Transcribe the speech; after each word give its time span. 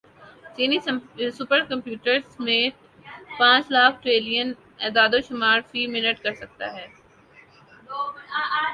چینی 0.55 0.77
super 1.37 1.59
computer 1.69 2.17
summit 2.29 2.73
پانچ 3.37 3.63
lakh 3.71 4.01
trillion 4.03 4.53
اعدادوشمار 4.79 5.57
فی 5.71 5.81
منٹ 5.87 6.17
کر 6.23 6.33
سکتا 6.33 6.73
ہے 6.75 6.87